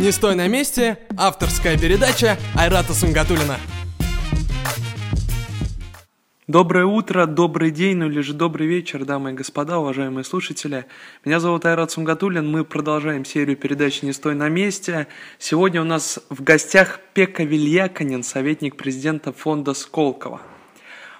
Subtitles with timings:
[0.00, 3.58] «Не стой на месте»– авторская передача Айрата Сунгатулина.
[6.48, 10.86] Доброе утро, добрый день, ну или же добрый вечер, дамы и господа, уважаемые слушатели.
[11.26, 15.06] Меня зовут Айрат Сунгатулин, мы продолжаем серию передач «Не стой на месте».
[15.38, 20.40] Сегодня у нас в гостях Пека Вильяконин, советник президента фонда Сколково.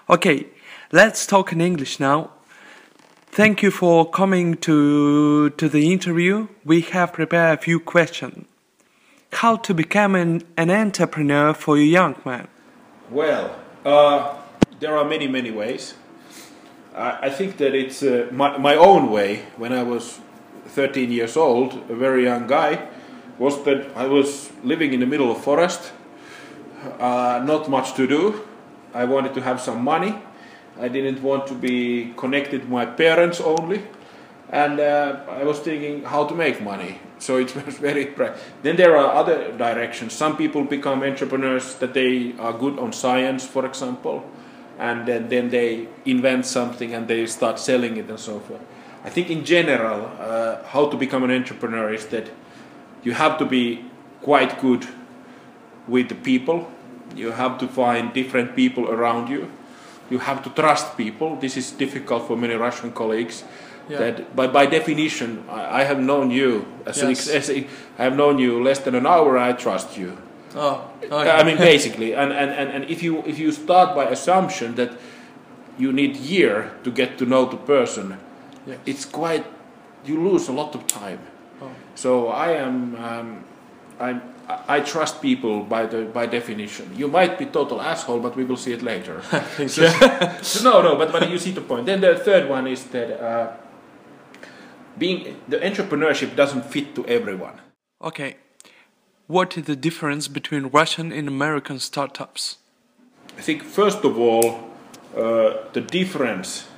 [0.08, 0.46] Okay,
[0.90, 2.30] let's talk in English now.
[3.36, 6.48] Thank you for coming to, to the interview.
[6.64, 8.49] We have prepared a few questions.
[9.32, 12.48] How to become an, an entrepreneur for a young man?
[13.10, 14.36] Well, uh,
[14.80, 15.94] there are many, many ways.
[16.94, 20.20] I, I think that it's uh, my, my own way when I was
[20.66, 22.88] 13 years old, a very young guy,
[23.38, 25.92] was that I was living in the middle of forest,
[26.98, 28.42] uh, not much to do.
[28.92, 30.20] I wanted to have some money.
[30.78, 33.82] I didn't want to be connected to my parents only.
[34.50, 36.98] And uh, I was thinking how to make money.
[37.18, 38.12] So it was very.
[38.62, 40.12] Then there are other directions.
[40.12, 44.24] Some people become entrepreneurs that they are good on science, for example
[44.80, 48.62] and then, then they invent something and they start selling it and so forth.
[49.04, 52.30] I think in general, uh, how to become an entrepreneur is that
[53.04, 53.84] you have to be
[54.22, 54.86] quite good
[55.86, 56.72] with the people.
[57.14, 59.52] You have to find different people around you.
[60.08, 61.36] You have to trust people.
[61.36, 63.44] This is difficult for many Russian colleagues.
[63.88, 63.98] Yeah.
[63.98, 67.28] That by, by definition, I, I have known you as, an Yes.
[67.28, 67.66] ex- as a,
[67.98, 69.36] I have known you less than an hour.
[69.38, 70.16] I trust you.
[70.54, 74.74] Oh, I mean, basically, and, and, and, and if you if you start by assumption
[74.74, 74.90] that
[75.78, 78.16] you need year to get to know the person,
[78.66, 78.78] Yes.
[78.84, 79.44] it's quite
[80.04, 81.18] you lose a lot of time.
[81.62, 81.70] Oh.
[81.94, 83.44] So I am um,
[84.00, 86.90] I'm, I I trust people by the by definition.
[86.96, 89.22] You might be total asshole, but we will see it later.
[89.68, 89.86] so,
[90.42, 91.86] so no, no, but but you see the point.
[91.86, 93.52] Then the third one is that uh,
[95.00, 97.60] being the entrepreneurship doesn't fit to everyone.
[98.00, 98.36] Okay.
[99.26, 102.58] What is the difference between Russian and American startups?
[103.38, 104.70] I think first of all,
[105.16, 106.68] uh, the difference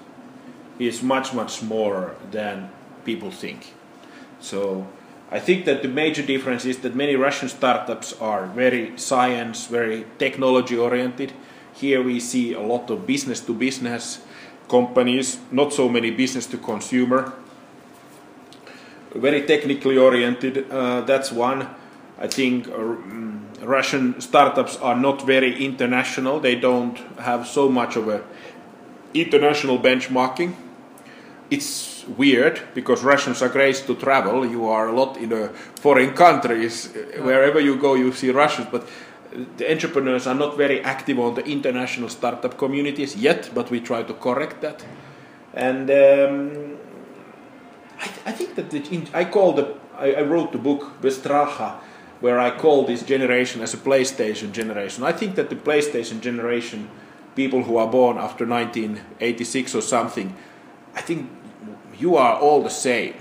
[0.79, 2.71] is much much more than
[3.05, 3.75] people think.
[4.41, 4.87] So
[5.31, 10.05] I think that the major difference is that many Russian startups are very science, very
[10.19, 11.33] technology oriented.
[11.75, 14.21] Here we see a lot of business to business
[14.69, 17.33] companies, not so many business to consumer.
[19.15, 20.71] Very technically oriented.
[20.71, 21.69] Uh, that's one.
[22.19, 26.41] I think uh, mm, Russian startups are not very international.
[26.41, 28.23] They don't have so much of a
[29.13, 30.55] international benchmarking.
[31.51, 34.47] It's weird because Russians are great to travel.
[34.47, 36.89] You are a lot in uh, foreign countries.
[36.97, 38.69] Uh, Wherever you go, you see Russians.
[38.71, 43.51] But uh, the entrepreneurs are not very active on the international startup communities yet.
[43.55, 44.83] But we try to correct that.
[45.55, 46.72] And um,
[48.03, 51.77] I, I think that the, in, I call the I, I wrote the book Bestraha,
[52.21, 55.05] where I call this generation as a PlayStation generation.
[55.05, 56.91] I think that the PlayStation generation,
[57.37, 60.35] people who are born after 1986 or something,
[60.95, 61.31] I think
[61.99, 63.15] you are all the same.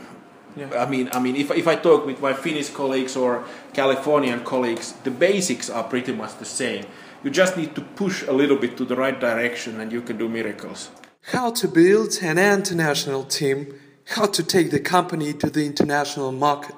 [0.56, 0.84] Yeah.
[0.84, 4.94] I mean, I mean, if, if I talk with my Finnish colleagues or Californian colleagues,
[5.04, 6.86] the basics are pretty much the same.
[7.24, 10.18] You just need to push a little bit to the right direction, and you can
[10.18, 10.90] do miracles.
[11.32, 16.76] How to build an international team, how to take the company to the international market.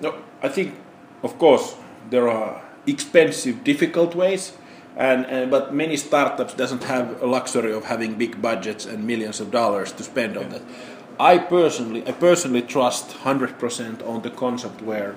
[0.00, 0.74] No, I think,
[1.22, 1.76] of course,
[2.10, 4.52] there are expensive, difficult ways,
[4.96, 9.40] and, and but many startups doesn't have a luxury of having big budgets and millions
[9.40, 10.62] of dollars to spend on that.
[11.20, 15.14] I personally, I personally trust hundred percent on the concept where,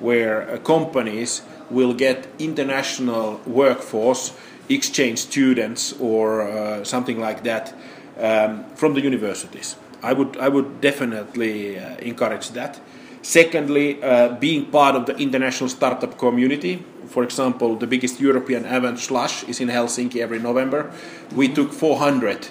[0.00, 4.36] where uh, companies will get international workforce,
[4.68, 7.72] exchange students, or uh, something like that
[8.18, 9.76] um, from the universities.
[10.04, 12.80] I would, I would definitely uh, encourage that.
[13.22, 16.84] Secondly, uh, being part of the international startup community.
[17.08, 20.92] For example, the biggest European event, Slush, is in Helsinki every November.
[21.34, 22.48] We took 400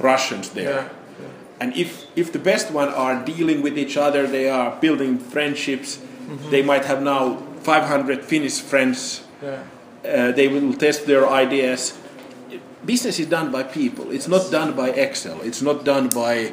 [0.00, 0.90] Russians there.
[1.60, 5.98] And if, if the best one are dealing with each other, they are building friendships,
[6.50, 9.24] they might have now 500 Finnish friends.
[10.04, 11.98] Uh, they will test their ideas.
[12.84, 14.10] Business is done by people.
[14.10, 15.40] It's not done by Excel.
[15.42, 16.52] It's not done by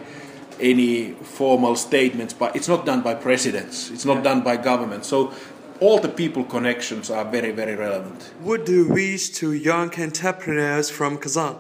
[0.64, 3.92] any formal statements, but it's not done by presidents.
[3.92, 5.06] It's not done by government.
[5.06, 5.34] So
[5.80, 8.34] all the people connections are very, very relevant.
[8.42, 11.56] What do you wish to young entrepreneurs from Kazan?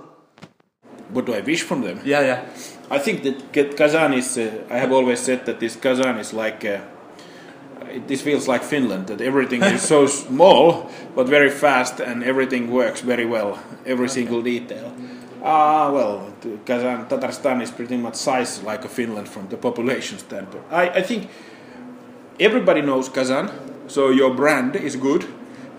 [1.10, 2.00] What do I wish from them?
[2.06, 2.46] Yeah, yeah.
[2.90, 4.38] I think that Kazan is.
[4.38, 6.66] Uh, I have always said that this Kazan is like.
[6.66, 6.82] Uh,
[7.90, 9.08] it, this feels like Finland.
[9.08, 13.60] That everything is so small but very fast, and everything works very well.
[13.86, 14.94] Every single detail.
[15.44, 16.34] Ah, well,
[16.66, 20.63] Kazan, Tatarstan is pretty much size like a Finland from the population standpoint.
[20.72, 21.30] I, I think
[22.40, 23.51] everybody knows Kazan.
[23.88, 25.25] so your brand is good,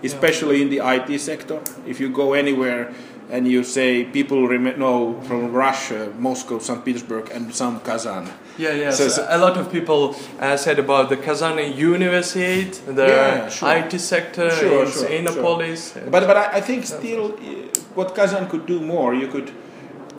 [0.03, 1.59] especially in the IT sector.
[1.87, 2.93] If you go anywhere
[3.31, 6.83] and you say people rem- know from Russia, Moscow, St.
[6.85, 8.25] Petersburg, and some Kazan.
[8.57, 8.91] Yeah, yeah.
[8.91, 13.69] So- So, a lot of people uh, said about the Kazan University, the Yeah, sure.
[13.77, 15.93] IT sector Sure, in sure, Innopolis.
[16.11, 19.51] But but I, I think still, uh, what Kazan could do more, you could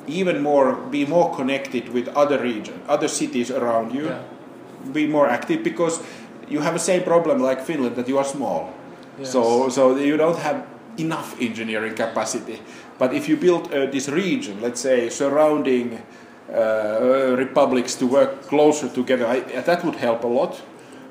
[0.07, 4.93] even more be more connected with other regions, other cities around you, Yeah.
[4.93, 6.01] be more active because
[6.49, 8.61] you have the same problem like Finland that you are small.
[9.19, 9.33] Yes.
[9.33, 10.59] So so you don't have
[10.99, 12.61] enough engineering capacity.
[12.99, 16.03] But if you build uh, this region, let's say surrounding
[16.53, 20.63] uh, republics to work closer together, I, that would help a lot.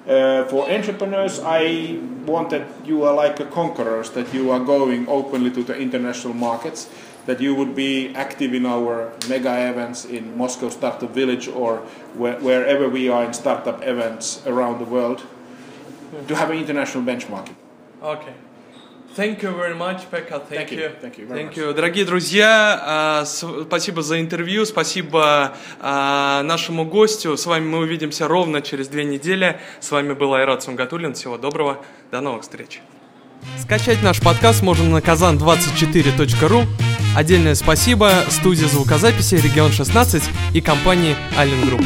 [0.07, 5.07] Uh, for entrepreneurs, I want that you are like a conquerors, that you are going
[5.07, 6.87] openly to the international markets,
[7.25, 11.77] that you would be active in our mega events in Moscow Startup Village or
[12.13, 15.23] where, wherever we are in startup events around the world,
[16.27, 17.55] to have an international benchmarking.
[18.03, 18.33] Okay.
[19.15, 20.41] Thank you very much, Pekka.
[20.41, 20.79] Thank, Thank you.
[20.79, 20.91] you.
[21.01, 21.57] Thank you very Thank much.
[21.57, 21.73] you.
[21.73, 27.37] Дорогие друзья, а, спасибо за интервью, спасибо а, нашему гостю.
[27.37, 29.59] С вами мы увидимся ровно через две недели.
[29.79, 31.13] С вами был Айрат Сунгатуллин.
[31.13, 31.77] Всего доброго.
[32.11, 32.81] До новых встреч.
[33.61, 36.65] Скачать наш подкаст можно на kazan24.ru.
[37.15, 40.23] Отдельное спасибо студии звукозаписи «Регион 16»
[40.53, 41.85] и компании «Аллен Групп».